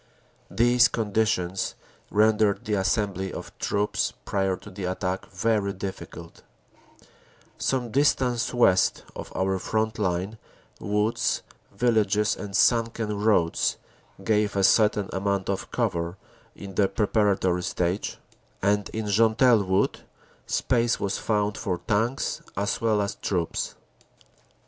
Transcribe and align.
These 0.49 0.87
conditions 0.87 1.75
rendered 2.09 2.65
the 2.65 2.73
assembly 2.73 3.31
of 3.31 3.55
troops 3.59 4.13
prior 4.25 4.57
to 4.57 4.71
the 4.71 4.85
attack 4.85 5.27
very 5.29 5.73
difficult, 5.73 6.41
Some 7.59 7.91
distance 7.91 8.51
west 8.51 9.03
of 9.15 9.31
our 9.35 9.59
front 9.59 9.99
line, 9.99 10.39
woods, 10.79 11.43
villages 11.71 12.35
and 12.35 12.55
sunken 12.57 13.11
OPERATIONS: 13.11 13.11
AUG. 13.23 13.25
8 13.25 13.29
roads 13.31 13.77
gave 14.23 14.55
a 14.55 14.63
certain 14.63 15.07
amount 15.13 15.49
of 15.51 15.69
cover 15.69 16.17
in 16.55 16.73
the 16.73 16.87
preparatory 16.87 17.61
stage, 17.61 18.17
and 18.59 18.89
in 18.89 19.05
Gentelles 19.05 19.67
Wood 19.67 19.99
space 20.47 20.99
was 20.99 21.19
found 21.19 21.59
for 21.59 21.77
tanks 21.77 22.41
as 22.57 22.81
well 22.81 23.03
as 23.03 23.13
troops. 23.13 23.75